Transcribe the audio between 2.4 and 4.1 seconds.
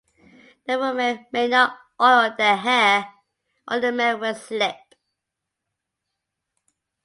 hair, or the